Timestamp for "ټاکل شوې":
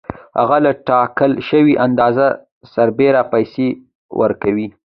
0.87-1.73